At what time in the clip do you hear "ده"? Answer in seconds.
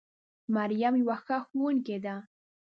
2.05-2.15